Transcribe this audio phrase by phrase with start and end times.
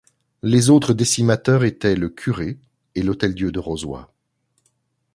[0.41, 2.57] Les autres décimateurs étaient, le curé
[2.95, 4.01] et l'Hôtel-Dieu de Rozoy.